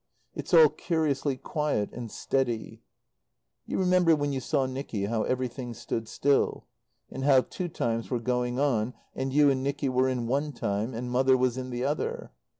It's 0.33 0.51
all 0.51 0.69
curiously 0.69 1.37
quiet 1.37 1.91
and 1.93 2.09
steady. 2.09 2.81
You 3.67 3.77
remember 3.77 4.15
when 4.15 4.33
you 4.33 4.39
saw 4.39 4.65
Nicky 4.65 5.05
how 5.05 5.21
everything 5.21 5.75
stood 5.75 6.07
still? 6.07 6.65
And 7.11 7.23
how 7.23 7.41
two 7.41 7.67
times 7.67 8.09
were 8.09 8.17
going 8.19 8.57
on, 8.57 8.95
and 9.13 9.31
you 9.31 9.51
and 9.51 9.61
Nicky 9.61 9.89
were 9.89 10.09
in 10.09 10.25
one 10.25 10.53
time, 10.53 10.95
and 10.95 11.11
Mother 11.11 11.37
was 11.37 11.55
in 11.55 11.69
the 11.69 11.83
other? 11.83 12.31